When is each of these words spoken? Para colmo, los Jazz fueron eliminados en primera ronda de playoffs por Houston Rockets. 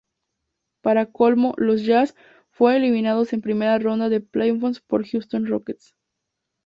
Para 0.81 1.11
colmo, 1.11 1.53
los 1.57 1.83
Jazz 1.83 2.15
fueron 2.49 2.81
eliminados 2.81 3.33
en 3.33 3.41
primera 3.41 3.77
ronda 3.77 4.09
de 4.09 4.19
playoffs 4.19 4.79
por 4.79 5.05
Houston 5.05 5.45
Rockets. 5.45 5.95